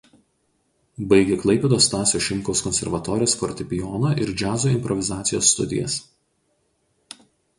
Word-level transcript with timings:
Baigė 1.09 1.35
Klaipėdos 1.43 1.87
Stasio 1.89 2.21
Šimkaus 2.27 2.63
konservatorijos 2.69 3.37
fortepijono 3.41 4.13
ir 4.25 4.33
džiazo 4.41 4.73
improvizacijos 4.77 5.51
studijas. 5.57 5.99